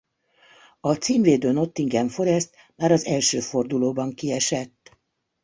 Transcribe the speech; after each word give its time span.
A 0.79 0.93
címvédő 0.93 1.51
Nottingham 1.51 2.07
Forest 2.09 2.49
már 2.75 2.91
az 2.91 3.05
első 3.05 3.39
fordulóban 3.39 4.13
kiesett. 4.13 4.97